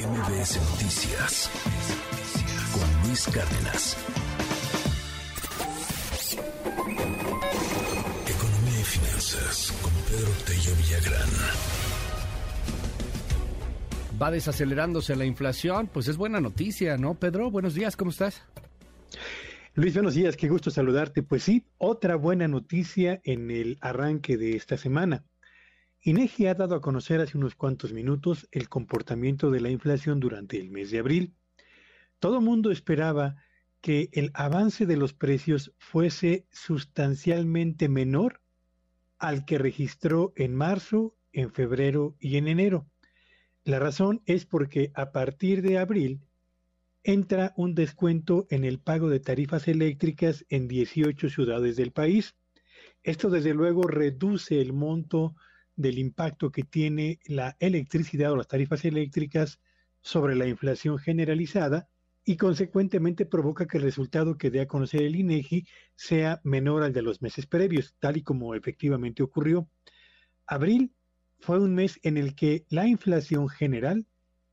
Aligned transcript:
MBS 0.00 0.56
Noticias 0.70 1.50
con 2.72 3.06
Luis 3.06 3.26
Cárdenas. 3.26 3.96
Economía 8.26 8.80
y 8.80 8.84
finanzas 8.84 9.72
con 9.82 9.92
Pedro 10.08 10.30
Tello 10.46 10.74
Villagrán. 10.76 11.28
Va 14.20 14.30
desacelerándose 14.30 15.16
la 15.16 15.26
inflación, 15.26 15.86
pues 15.92 16.08
es 16.08 16.16
buena 16.16 16.40
noticia, 16.40 16.96
¿no, 16.96 17.16
Pedro? 17.16 17.50
Buenos 17.50 17.74
días, 17.74 17.94
¿cómo 17.94 18.10
estás? 18.10 18.42
Luis, 19.74 19.92
buenos 19.92 20.14
días, 20.14 20.34
qué 20.38 20.48
gusto 20.48 20.70
saludarte. 20.70 21.22
Pues 21.22 21.42
sí, 21.42 21.66
otra 21.76 22.16
buena 22.16 22.48
noticia 22.48 23.20
en 23.22 23.50
el 23.50 23.76
arranque 23.82 24.38
de 24.38 24.56
esta 24.56 24.78
semana. 24.78 25.26
INEGI 26.02 26.46
ha 26.46 26.54
dado 26.54 26.76
a 26.76 26.80
conocer 26.80 27.20
hace 27.20 27.36
unos 27.36 27.54
cuantos 27.54 27.92
minutos 27.92 28.48
el 28.52 28.70
comportamiento 28.70 29.50
de 29.50 29.60
la 29.60 29.68
inflación 29.68 30.18
durante 30.18 30.58
el 30.58 30.70
mes 30.70 30.90
de 30.90 30.98
abril. 30.98 31.34
Todo 32.18 32.40
mundo 32.40 32.70
esperaba 32.70 33.36
que 33.82 34.08
el 34.12 34.30
avance 34.32 34.86
de 34.86 34.96
los 34.96 35.12
precios 35.12 35.74
fuese 35.76 36.46
sustancialmente 36.50 37.90
menor 37.90 38.40
al 39.18 39.44
que 39.44 39.58
registró 39.58 40.32
en 40.36 40.54
marzo, 40.54 41.14
en 41.32 41.52
febrero 41.52 42.16
y 42.18 42.38
en 42.38 42.48
enero. 42.48 42.86
La 43.64 43.78
razón 43.78 44.22
es 44.24 44.46
porque 44.46 44.92
a 44.94 45.12
partir 45.12 45.60
de 45.60 45.76
abril 45.76 46.22
entra 47.04 47.52
un 47.56 47.74
descuento 47.74 48.46
en 48.48 48.64
el 48.64 48.78
pago 48.78 49.10
de 49.10 49.20
tarifas 49.20 49.68
eléctricas 49.68 50.46
en 50.48 50.66
18 50.66 51.28
ciudades 51.28 51.76
del 51.76 51.92
país. 51.92 52.36
Esto 53.02 53.28
desde 53.28 53.52
luego 53.52 53.82
reduce 53.82 54.62
el 54.62 54.72
monto 54.72 55.34
del 55.80 55.98
impacto 55.98 56.50
que 56.50 56.62
tiene 56.62 57.20
la 57.26 57.56
electricidad 57.58 58.32
o 58.32 58.36
las 58.36 58.48
tarifas 58.48 58.84
eléctricas 58.84 59.60
sobre 60.02 60.34
la 60.34 60.46
inflación 60.46 60.98
generalizada 60.98 61.88
y 62.24 62.36
consecuentemente 62.36 63.26
provoca 63.26 63.66
que 63.66 63.78
el 63.78 63.84
resultado 63.84 64.36
que 64.36 64.50
dé 64.50 64.60
a 64.60 64.68
conocer 64.68 65.00
el 65.02 65.16
INEGI 65.16 65.66
sea 65.96 66.40
menor 66.44 66.82
al 66.82 66.92
de 66.92 67.00
los 67.02 67.22
meses 67.22 67.46
previos, 67.46 67.94
tal 67.98 68.18
y 68.18 68.22
como 68.22 68.54
efectivamente 68.54 69.22
ocurrió. 69.22 69.70
Abril 70.46 70.92
fue 71.38 71.58
un 71.58 71.74
mes 71.74 71.98
en 72.02 72.18
el 72.18 72.34
que 72.34 72.66
la 72.68 72.86
inflación 72.86 73.48
general 73.48 74.06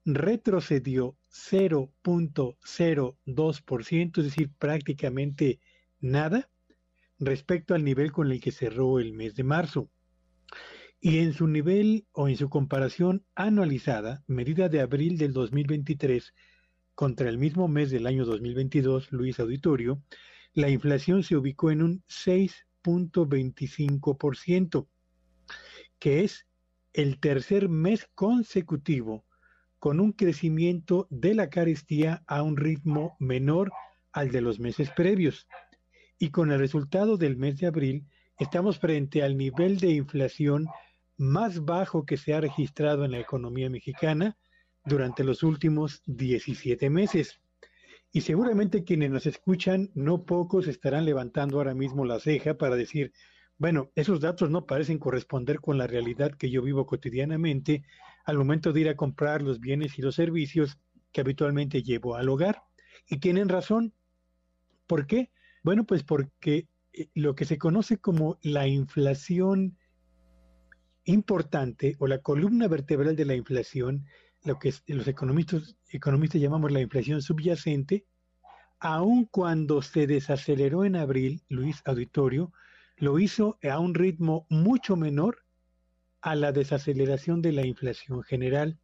retrocedió 0.05 1.17
0.02%, 1.29 4.17
es 4.17 4.23
decir, 4.23 4.49
prácticamente 4.57 5.59
nada 5.99 6.49
respecto 7.19 7.75
al 7.75 7.83
nivel 7.83 8.13
con 8.13 8.31
el 8.31 8.39
que 8.39 8.51
cerró 8.51 8.99
el 8.99 9.13
mes 9.13 9.35
de 9.35 9.43
marzo 9.43 9.89
y 10.99 11.19
en 11.19 11.33
su 11.33 11.47
nivel 11.47 12.07
o 12.11 12.27
en 12.27 12.35
su 12.37 12.49
comparación 12.49 13.23
anualizada, 13.35 14.23
medida 14.27 14.67
de 14.69 14.81
abril 14.81 15.17
del 15.17 15.33
2023 15.33 16.33
contra 16.95 17.29
el 17.29 17.37
mismo 17.37 17.67
mes 17.67 17.91
del 17.91 18.07
año 18.07 18.25
2022, 18.25 19.11
Luis 19.11 19.39
Auditorio, 19.39 20.01
la 20.53 20.69
inflación 20.69 21.21
se 21.21 21.35
ubicó 21.35 21.69
en 21.69 21.83
un 21.83 22.03
6.25%, 22.07 24.87
que 25.99 26.23
es 26.23 26.47
el 26.93 27.19
tercer 27.19 27.69
mes 27.69 28.09
consecutivo 28.15 29.23
con 29.77 29.99
un 29.99 30.13
crecimiento 30.13 31.05
de 31.11 31.35
la 31.35 31.51
carestía 31.51 32.23
a 32.25 32.41
un 32.41 32.57
ritmo 32.57 33.15
menor 33.19 33.71
al 34.11 34.31
de 34.31 34.41
los 34.41 34.59
meses 34.59 34.89
previos. 34.89 35.47
Y 36.17 36.31
con 36.31 36.51
el 36.51 36.57
resultado 36.57 37.17
del 37.17 37.37
mes 37.37 37.59
de 37.59 37.67
abril, 37.67 38.07
estamos 38.39 38.79
frente 38.79 39.21
al 39.21 39.37
nivel 39.37 39.77
de 39.77 39.91
inflación 39.91 40.65
más 41.17 41.65
bajo 41.65 42.05
que 42.05 42.17
se 42.17 42.33
ha 42.33 42.41
registrado 42.41 43.03
en 43.05 43.11
la 43.11 43.19
economía 43.19 43.69
mexicana 43.69 44.37
durante 44.85 45.23
los 45.23 45.43
últimos 45.43 46.01
17 46.05 46.89
meses. 46.89 47.41
Y 48.11 48.21
seguramente 48.21 48.83
quienes 48.83 49.11
nos 49.11 49.25
escuchan, 49.25 49.91
no 49.93 50.25
pocos 50.25 50.67
estarán 50.67 51.05
levantando 51.05 51.57
ahora 51.57 51.73
mismo 51.73 52.05
la 52.05 52.19
ceja 52.19 52.57
para 52.57 52.75
decir, 52.75 53.11
bueno, 53.57 53.91
esos 53.95 54.21
datos 54.21 54.49
no 54.49 54.65
parecen 54.65 54.99
corresponder 54.99 55.59
con 55.59 55.77
la 55.77 55.87
realidad 55.87 56.31
que 56.31 56.49
yo 56.49 56.61
vivo 56.61 56.85
cotidianamente 56.85 57.83
al 58.25 58.37
momento 58.37 58.71
de 58.71 58.81
ir 58.81 58.89
a 58.89 58.95
comprar 58.95 59.41
los 59.41 59.59
bienes 59.59 59.97
y 59.97 60.01
los 60.01 60.15
servicios 60.15 60.77
que 61.11 61.21
habitualmente 61.21 61.81
llevo 61.81 62.15
al 62.15 62.29
hogar. 62.29 62.61
Y 63.09 63.17
tienen 63.17 63.49
razón. 63.49 63.93
¿Por 64.85 65.07
qué? 65.07 65.31
Bueno, 65.63 65.85
pues 65.85 66.03
porque 66.03 66.67
eh, 66.93 67.09
lo 67.13 67.35
que 67.35 67.45
se 67.45 67.57
conoce 67.57 67.97
como 67.97 68.37
la 68.41 68.67
inflación 68.67 69.77
importante 71.07 71.95
o 71.99 72.07
la 72.07 72.19
columna 72.19 72.67
vertebral 72.67 73.15
de 73.15 73.25
la 73.25 73.35
inflación, 73.35 74.05
lo 74.43 74.59
que 74.59 74.73
los 74.87 75.07
economistas, 75.07 75.77
economistas 75.89 76.41
llamamos 76.41 76.71
la 76.71 76.81
inflación 76.81 77.21
subyacente, 77.21 78.05
aun 78.79 79.25
cuando 79.25 79.81
se 79.81 80.05
desaceleró 80.05 80.85
en 80.85 80.95
abril, 80.95 81.41
Luis 81.49 81.81
Auditorio, 81.85 82.51
lo 82.97 83.19
hizo 83.19 83.57
a 83.63 83.79
un 83.79 83.93
ritmo 83.93 84.45
mucho 84.49 84.95
menor 84.95 85.45
a 86.21 86.35
la 86.35 86.51
desaceleración 86.51 87.41
de 87.41 87.53
la 87.53 87.65
inflación 87.65 88.21
general. 88.23 88.77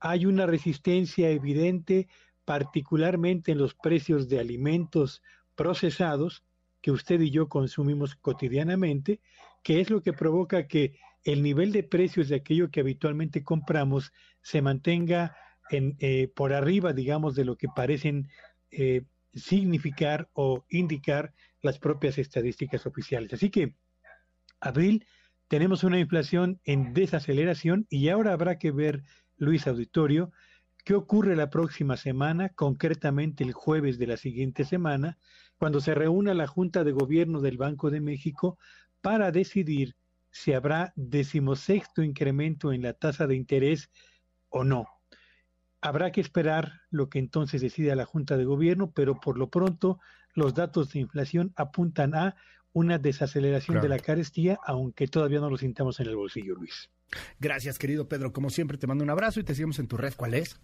Hay 0.00 0.26
una 0.26 0.46
resistencia 0.46 1.30
evidente, 1.30 2.08
particularmente 2.44 3.52
en 3.52 3.58
los 3.58 3.74
precios 3.74 4.28
de 4.28 4.40
alimentos 4.40 5.22
procesados, 5.54 6.42
que 6.80 6.90
usted 6.90 7.20
y 7.20 7.30
yo 7.30 7.48
consumimos 7.48 8.16
cotidianamente, 8.16 9.20
que 9.62 9.80
es 9.80 9.90
lo 9.90 10.02
que 10.02 10.12
provoca 10.12 10.66
que 10.66 10.98
el 11.32 11.42
nivel 11.42 11.72
de 11.72 11.82
precios 11.82 12.30
de 12.30 12.36
aquello 12.36 12.70
que 12.70 12.80
habitualmente 12.80 13.44
compramos 13.44 14.12
se 14.40 14.62
mantenga 14.62 15.36
en, 15.70 15.94
eh, 15.98 16.32
por 16.34 16.54
arriba, 16.54 16.94
digamos, 16.94 17.34
de 17.34 17.44
lo 17.44 17.56
que 17.56 17.68
parecen 17.68 18.28
eh, 18.70 19.02
significar 19.34 20.30
o 20.32 20.64
indicar 20.70 21.34
las 21.60 21.78
propias 21.78 22.16
estadísticas 22.16 22.86
oficiales. 22.86 23.34
Así 23.34 23.50
que, 23.50 23.74
abril, 24.58 25.04
tenemos 25.48 25.84
una 25.84 25.98
inflación 25.98 26.60
en 26.64 26.94
desaceleración 26.94 27.86
y 27.90 28.08
ahora 28.08 28.32
habrá 28.32 28.58
que 28.58 28.70
ver, 28.70 29.02
Luis 29.36 29.66
Auditorio, 29.66 30.32
qué 30.82 30.94
ocurre 30.94 31.36
la 31.36 31.50
próxima 31.50 31.98
semana, 31.98 32.48
concretamente 32.50 33.44
el 33.44 33.52
jueves 33.52 33.98
de 33.98 34.06
la 34.06 34.16
siguiente 34.16 34.64
semana, 34.64 35.18
cuando 35.58 35.82
se 35.82 35.94
reúna 35.94 36.32
la 36.32 36.46
Junta 36.46 36.84
de 36.84 36.92
Gobierno 36.92 37.42
del 37.42 37.58
Banco 37.58 37.90
de 37.90 38.00
México 38.00 38.58
para 39.02 39.30
decidir 39.30 39.94
si 40.30 40.52
habrá 40.52 40.92
decimosexto 40.96 42.02
incremento 42.02 42.72
en 42.72 42.82
la 42.82 42.94
tasa 42.94 43.26
de 43.26 43.36
interés 43.36 43.90
o 44.48 44.64
no. 44.64 44.86
Habrá 45.80 46.10
que 46.10 46.20
esperar 46.20 46.72
lo 46.90 47.08
que 47.08 47.18
entonces 47.18 47.60
decida 47.60 47.94
la 47.94 48.04
Junta 48.04 48.36
de 48.36 48.44
Gobierno, 48.44 48.90
pero 48.90 49.20
por 49.20 49.38
lo 49.38 49.48
pronto 49.48 50.00
los 50.34 50.54
datos 50.54 50.92
de 50.92 51.00
inflación 51.00 51.52
apuntan 51.56 52.14
a 52.14 52.36
una 52.72 52.98
desaceleración 52.98 53.80
de 53.80 53.88
la 53.88 53.98
carestía, 53.98 54.58
aunque 54.64 55.08
todavía 55.08 55.40
no 55.40 55.50
lo 55.50 55.56
sintamos 55.56 56.00
en 56.00 56.06
el 56.08 56.16
bolsillo, 56.16 56.54
Luis. 56.54 56.90
Gracias, 57.40 57.78
querido 57.78 58.08
Pedro. 58.08 58.32
Como 58.32 58.50
siempre, 58.50 58.78
te 58.78 58.86
mando 58.86 59.04
un 59.04 59.10
abrazo 59.10 59.40
y 59.40 59.44
te 59.44 59.54
seguimos 59.54 59.78
en 59.78 59.88
tu 59.88 59.96
red. 59.96 60.12
¿Cuál 60.16 60.34
es? 60.34 60.60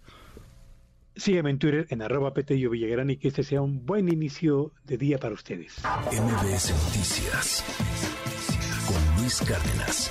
Sígueme 1.16 1.50
en 1.50 1.58
Twitter 1.58 1.86
en 1.90 2.02
arroba 2.02 2.34
Petello 2.34 2.70
Villagrán 2.70 3.10
y 3.10 3.16
que 3.16 3.28
este 3.28 3.44
sea 3.44 3.62
un 3.62 3.86
buen 3.86 4.08
inicio 4.08 4.72
de 4.84 4.98
día 4.98 5.18
para 5.18 5.34
ustedes. 5.34 5.80
MBS 6.10 6.70
Noticias 6.70 8.53
Luis 9.24 9.40
Cárdenas. 9.40 10.10